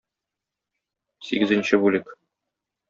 [1.29, 2.15] Сигезенче бүлек.